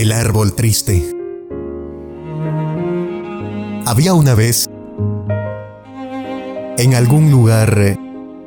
El 0.00 0.12
árbol 0.12 0.54
triste. 0.54 1.14
Había 3.84 4.14
una 4.14 4.34
vez, 4.34 4.66
en 6.78 6.94
algún 6.94 7.30
lugar 7.30 7.98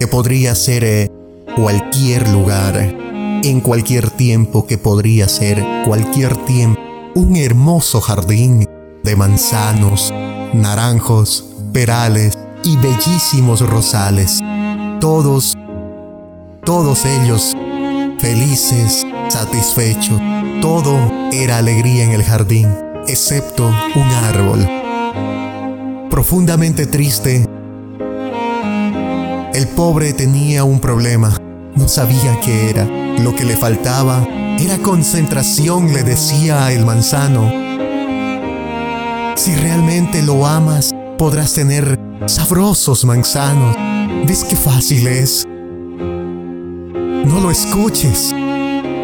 que 0.00 0.06
podría 0.06 0.54
ser 0.54 0.84
eh, 0.84 1.10
cualquier 1.54 2.30
lugar, 2.30 2.78
en 2.78 3.60
cualquier 3.60 4.08
tiempo 4.08 4.66
que 4.66 4.78
podría 4.78 5.28
ser 5.28 5.62
cualquier 5.84 6.34
tiempo, 6.46 6.80
un 7.14 7.36
hermoso 7.36 8.00
jardín 8.00 8.66
de 9.02 9.14
manzanos, 9.14 10.14
naranjos, 10.54 11.44
perales 11.74 12.38
y 12.62 12.78
bellísimos 12.78 13.60
rosales, 13.60 14.40
todos, 14.98 15.58
todos 16.64 17.04
ellos 17.04 17.54
felices, 18.18 19.03
satisfechos, 19.34 20.20
todo 20.62 20.96
era 21.32 21.58
alegría 21.58 22.04
en 22.04 22.12
el 22.12 22.22
jardín, 22.22 22.68
excepto 23.08 23.66
un 23.66 24.08
árbol. 24.30 24.64
Profundamente 26.08 26.86
triste, 26.86 27.44
el 29.52 29.66
pobre 29.74 30.12
tenía 30.12 30.62
un 30.62 30.78
problema, 30.78 31.36
no 31.74 31.88
sabía 31.88 32.38
qué 32.42 32.70
era. 32.70 32.84
Lo 33.24 33.34
que 33.34 33.44
le 33.44 33.56
faltaba 33.56 34.24
era 34.60 34.78
concentración, 34.78 35.92
le 35.92 36.04
decía 36.04 36.70
el 36.70 36.86
manzano. 36.86 37.50
Si 39.34 39.52
realmente 39.56 40.22
lo 40.22 40.46
amas, 40.46 40.94
podrás 41.18 41.54
tener 41.54 41.98
sabrosos 42.26 43.04
manzanos. 43.04 43.76
¿Ves 44.28 44.44
qué 44.44 44.54
fácil 44.54 45.08
es? 45.08 45.44
No 47.24 47.40
lo 47.40 47.50
escuches, 47.50 48.32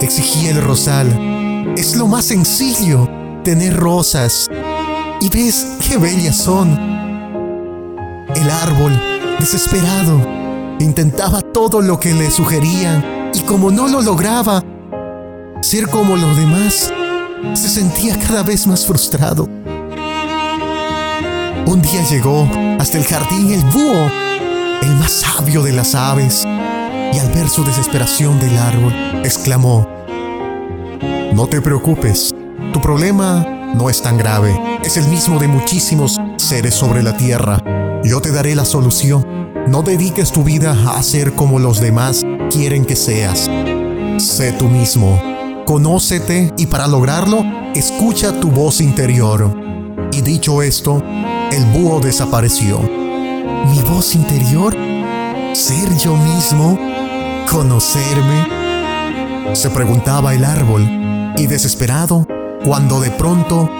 exigía 0.00 0.50
el 0.50 0.62
rosal. 0.62 1.74
Es 1.76 1.96
lo 1.96 2.06
más 2.06 2.26
sencillo, 2.26 3.08
tener 3.44 3.76
rosas. 3.76 4.48
Y 5.20 5.28
ves 5.28 5.76
qué 5.86 5.96
bellas 5.96 6.36
son. 6.36 6.70
El 8.34 8.50
árbol, 8.50 8.92
desesperado, 9.38 10.20
intentaba 10.78 11.40
todo 11.40 11.80
lo 11.80 11.98
que 11.98 12.12
le 12.12 12.30
sugerían 12.30 13.30
y 13.34 13.40
como 13.40 13.70
no 13.70 13.88
lo 13.88 14.02
lograba, 14.02 14.62
ser 15.62 15.88
como 15.88 16.16
los 16.16 16.36
demás, 16.36 16.92
se 17.54 17.68
sentía 17.68 18.18
cada 18.18 18.42
vez 18.42 18.66
más 18.66 18.86
frustrado. 18.86 19.48
Un 21.66 21.82
día 21.82 22.04
llegó 22.08 22.48
hasta 22.78 22.98
el 22.98 23.04
jardín 23.04 23.52
el 23.52 23.64
búho, 23.64 24.10
el 24.82 24.94
más 24.96 25.10
sabio 25.10 25.62
de 25.62 25.72
las 25.72 25.94
aves, 25.94 26.46
y 27.12 27.18
al 27.18 27.28
ver 27.32 27.48
su 27.48 27.64
desesperación 27.64 28.38
del 28.40 28.56
árbol, 28.58 28.92
exclamó, 29.24 29.88
No 31.32 31.46
te 31.46 31.60
preocupes, 31.60 32.34
tu 32.72 32.80
problema 32.80 33.46
no 33.74 33.90
es 33.90 34.02
tan 34.02 34.16
grave, 34.16 34.58
es 34.84 34.96
el 34.96 35.06
mismo 35.08 35.38
de 35.38 35.48
muchísimos 35.48 36.18
seres 36.36 36.74
sobre 36.74 37.02
la 37.02 37.16
tierra. 37.16 37.62
Yo 38.04 38.20
te 38.20 38.30
daré 38.30 38.54
la 38.54 38.64
solución. 38.64 39.26
No 39.66 39.82
dediques 39.82 40.30
tu 40.30 40.44
vida 40.44 40.76
a 40.94 41.02
ser 41.02 41.32
como 41.32 41.58
los 41.58 41.80
demás 41.80 42.24
quieren 42.50 42.84
que 42.84 42.94
seas. 42.94 43.50
Sé 44.18 44.52
tú 44.52 44.68
mismo. 44.68 45.20
Conócete 45.66 46.52
y 46.56 46.66
para 46.66 46.86
lograrlo, 46.86 47.44
escucha 47.74 48.38
tu 48.40 48.50
voz 48.50 48.80
interior. 48.80 49.52
Y 50.12 50.20
dicho 50.20 50.62
esto, 50.62 51.02
el 51.50 51.64
búho 51.66 52.00
desapareció. 52.00 52.80
¿Mi 52.80 53.80
voz 53.80 54.14
interior? 54.14 54.74
¿Ser 55.52 55.96
yo 55.98 56.16
mismo? 56.16 56.78
¿Conocerme? 57.50 58.46
Se 59.54 59.70
preguntaba 59.70 60.34
el 60.34 60.44
árbol 60.44 61.34
y 61.36 61.46
desesperado 61.46 62.26
cuando 62.64 63.00
de 63.00 63.10
pronto 63.10 63.70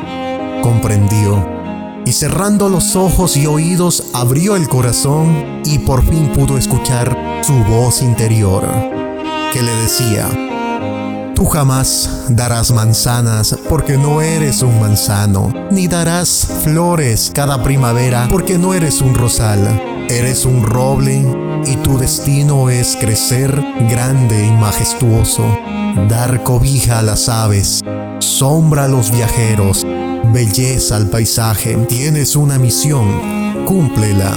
comprendió. 0.63 1.57
Y 2.05 2.13
cerrando 2.13 2.69
los 2.69 2.95
ojos 2.95 3.37
y 3.37 3.47
oídos 3.47 4.11
abrió 4.15 4.57
el 4.57 4.69
corazón 4.69 5.63
y 5.65 5.79
por 5.81 6.05
fin 6.05 6.29
pudo 6.33 6.57
escuchar 6.57 7.43
su 7.43 7.55
voz 7.65 8.03
interior 8.03 8.65
que 9.53 9.63
le 9.63 9.75
decía, 9.77 10.29
Tú 11.35 11.45
jamás 11.45 12.25
darás 12.31 12.73
manzanas 12.73 13.59
porque 13.69 13.99
no 13.99 14.23
eres 14.23 14.63
un 14.63 14.81
manzano, 14.81 15.53
ni 15.71 15.87
darás 15.87 16.49
flores 16.65 17.31
cada 17.35 17.63
primavera 17.63 18.27
porque 18.31 18.57
no 18.57 18.73
eres 18.73 19.03
un 19.03 19.15
rosal. 19.15 19.96
Eres 20.09 20.45
un 20.45 20.63
roble 20.63 21.25
y 21.67 21.77
tu 21.79 21.99
destino 21.99 22.71
es 22.71 22.95
crecer 22.95 23.51
grande 23.91 24.47
y 24.47 24.53
majestuoso, 24.53 25.43
dar 26.09 26.45
cobija 26.45 27.01
a 27.01 27.03
las 27.03 27.29
aves, 27.29 27.83
sombra 28.21 28.85
a 28.85 28.89
los 28.89 29.11
viajeros, 29.11 29.85
belleza 30.33 30.95
al 30.95 31.09
paisaje. 31.11 31.77
Tienes 31.89 32.37
una 32.37 32.57
misión, 32.57 33.65
cúmplela. 33.67 34.33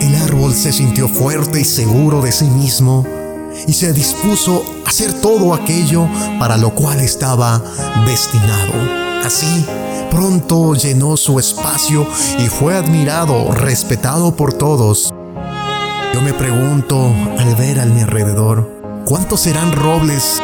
El 0.00 0.16
árbol 0.16 0.52
se 0.52 0.72
sintió 0.72 1.06
fuerte 1.06 1.60
y 1.60 1.64
seguro 1.64 2.20
de 2.20 2.32
sí 2.32 2.46
mismo 2.46 3.06
y 3.68 3.72
se 3.74 3.92
dispuso 3.92 4.64
a 4.84 4.88
hacer 4.88 5.12
todo 5.20 5.54
aquello 5.54 6.08
para 6.40 6.56
lo 6.56 6.74
cual 6.74 6.98
estaba 6.98 7.62
destinado. 8.04 9.01
Así, 9.24 9.64
pronto 10.10 10.74
llenó 10.74 11.16
su 11.16 11.38
espacio 11.38 12.06
y 12.38 12.46
fue 12.46 12.76
admirado, 12.76 13.52
respetado 13.52 14.36
por 14.36 14.52
todos. 14.52 15.12
Yo 16.14 16.20
me 16.20 16.34
pregunto 16.34 17.12
al 17.38 17.54
ver 17.56 17.80
a 17.80 17.86
mi 17.86 18.00
alrededor, 18.02 18.68
¿cuántos 19.04 19.40
serán 19.40 19.72
robles 19.72 20.40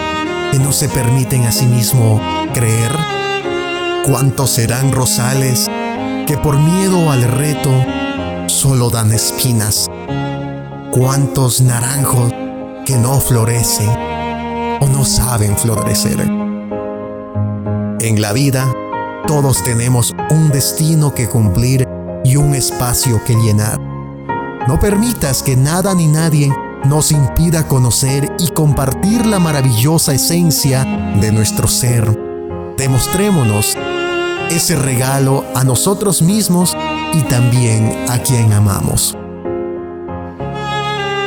que 0.52 0.58
no 0.58 0.72
se 0.72 0.88
permiten 0.88 1.44
a 1.44 1.52
sí 1.52 1.66
mismo 1.66 2.20
creer? 2.54 2.92
¿Cuántos 4.06 4.50
serán 4.50 4.92
rosales 4.92 5.68
que 6.26 6.38
por 6.38 6.56
miedo 6.56 7.10
al 7.10 7.22
reto 7.22 7.70
solo 8.46 8.90
dan 8.90 9.12
espinas? 9.12 9.88
¿Cuántos 10.90 11.60
naranjos 11.60 12.32
que 12.88 12.96
no 12.96 13.20
florecen 13.20 13.90
o 14.80 14.88
no 14.88 15.04
saben 15.04 15.54
florecer. 15.58 16.26
En 18.00 18.22
la 18.22 18.32
vida, 18.32 18.72
todos 19.26 19.62
tenemos 19.64 20.14
un 20.30 20.50
destino 20.50 21.14
que 21.14 21.28
cumplir 21.28 21.86
y 22.24 22.36
un 22.36 22.54
espacio 22.54 23.20
que 23.24 23.34
llenar. 23.34 23.80
No 24.68 24.78
permitas 24.78 25.42
que 25.42 25.56
nada 25.56 25.94
ni 25.94 26.06
nadie 26.06 26.54
nos 26.84 27.10
impida 27.10 27.66
conocer 27.66 28.30
y 28.38 28.50
compartir 28.52 29.26
la 29.26 29.40
maravillosa 29.40 30.14
esencia 30.14 30.84
de 31.20 31.32
nuestro 31.32 31.66
ser. 31.66 32.16
Demostrémonos 32.76 33.76
ese 34.50 34.76
regalo 34.76 35.44
a 35.56 35.64
nosotros 35.64 36.22
mismos 36.22 36.76
y 37.12 37.22
también 37.22 38.04
a 38.08 38.18
quien 38.18 38.52
amamos. 38.52 39.16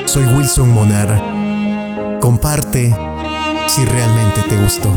Soy 0.06 0.24
Wilson 0.24 0.74
Monar 0.74 2.20
Comparte 2.22 2.96
si 3.68 3.84
realmente 3.84 4.42
te 4.48 4.56
gustó. 4.56 4.90